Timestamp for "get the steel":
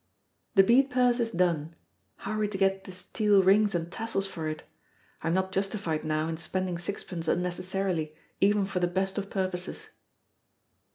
2.57-3.43